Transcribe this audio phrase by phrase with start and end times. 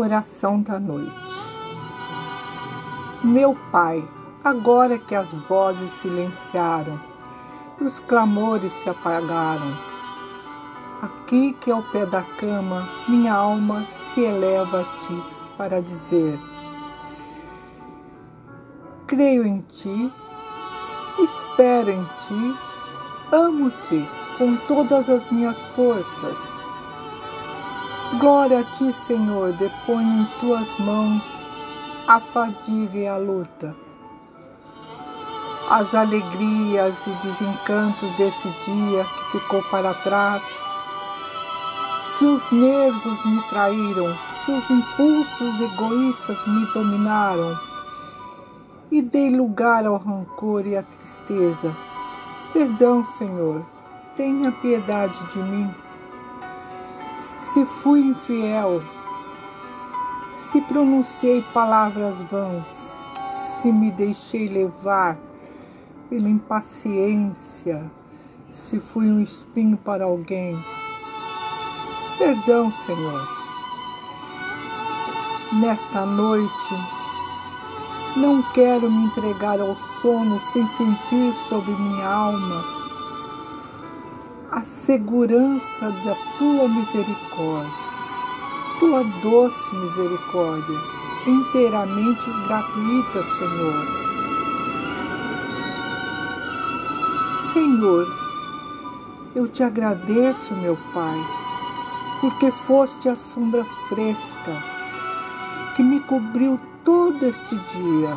[0.00, 1.12] Oração da noite.
[3.24, 4.08] Meu Pai,
[4.44, 7.00] agora que as vozes silenciaram
[7.80, 9.76] e os clamores se apagaram,
[11.02, 15.22] aqui que ao pé da cama minha alma se eleva a Ti
[15.56, 16.38] para dizer:
[19.08, 20.12] Creio em Ti,
[21.18, 22.56] espero em Ti,
[23.32, 24.08] amo-Te
[24.38, 26.57] com todas as minhas forças
[28.16, 31.22] Glória a ti, Senhor, deponho em tuas mãos
[32.06, 33.76] a fadiga e a luta.
[35.68, 40.42] As alegrias e desencantos desse dia que ficou para trás.
[42.16, 47.60] Se os nervos me traíram, se os impulsos egoístas me dominaram
[48.90, 51.76] e dei lugar ao rancor e à tristeza.
[52.54, 53.66] Perdão, Senhor,
[54.16, 55.87] tenha piedade de mim
[57.52, 58.82] se fui infiel,
[60.36, 62.94] se pronunciei palavras vãs,
[63.32, 65.16] se me deixei levar
[66.10, 67.90] pela impaciência,
[68.50, 70.62] se fui um espinho para alguém.
[72.18, 73.26] Perdão, Senhor.
[75.54, 76.74] Nesta noite,
[78.14, 82.87] não quero me entregar ao sono sem sentir sobre minha alma
[84.50, 87.88] a segurança da tua misericórdia,
[88.78, 90.78] tua doce misericórdia,
[91.26, 93.86] inteiramente gratuita, Senhor.
[97.52, 98.06] Senhor,
[99.34, 101.18] eu te agradeço, meu Pai,
[102.22, 104.62] porque foste a sombra fresca
[105.76, 108.16] que me cobriu todo este dia.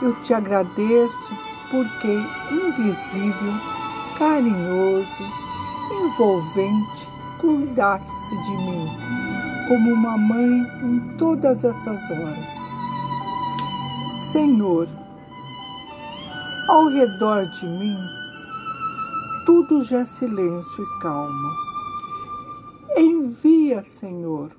[0.00, 1.36] Eu te agradeço
[1.70, 2.18] porque
[2.50, 3.74] invisível
[4.18, 5.24] carinhoso,
[5.90, 7.08] envolvente,
[7.40, 9.14] cuidaste de mim
[9.68, 12.64] como uma mãe em todas essas horas.
[14.30, 14.88] Senhor,
[16.68, 17.96] ao redor de mim,
[19.46, 21.50] tudo já é silêncio e calma.
[22.96, 24.50] Envia, Senhor,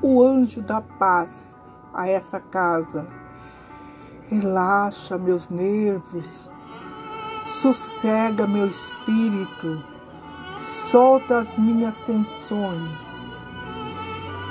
[0.00, 1.56] o anjo da paz
[1.92, 3.06] a essa casa.
[4.28, 6.50] Relaxa meus nervos,
[7.62, 9.80] sossega meu espírito,
[10.58, 13.40] solta as minhas tensões,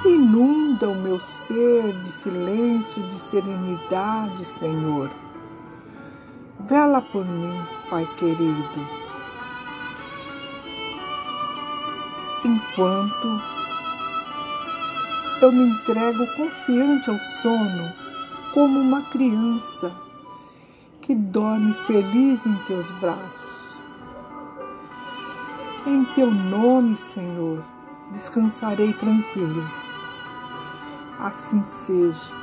[0.05, 5.11] inunda o meu ser de silêncio, de serenidade, Senhor.
[6.61, 8.88] Vela por mim, Pai querido,
[12.45, 13.41] enquanto
[15.41, 17.91] eu me entrego confiante ao sono
[18.53, 19.91] como uma criança
[21.01, 23.78] que dorme feliz em teus braços.
[25.85, 27.63] Em teu nome, Senhor,
[28.12, 29.67] descansarei tranquilo.
[31.19, 32.34] Assim seja.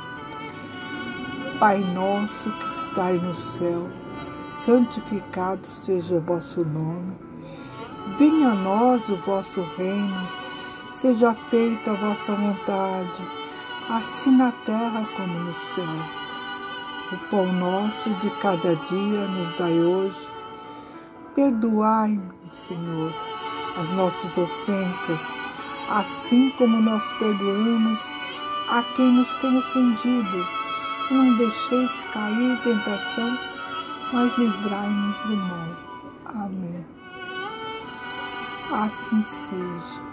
[1.57, 3.89] Pai nosso que estais no céu,
[4.53, 7.13] santificado seja o vosso nome.
[8.17, 10.27] Venha a nós o vosso reino,
[10.93, 13.23] seja feita a vossa vontade,
[13.89, 16.28] assim na terra como no céu.
[17.11, 20.27] O pão nosso de cada dia nos dai hoje.
[21.33, 22.19] Perdoai,
[22.51, 23.11] Senhor,
[23.81, 25.35] as nossas ofensas,
[25.89, 27.99] assim como nós perdoamos
[28.67, 30.47] a quem nos tem ofendido.
[31.09, 33.39] Não deixeis cair em tentação,
[34.13, 35.67] mas livrai-nos do mal.
[36.25, 36.85] Amém.
[38.71, 40.09] Assim seja.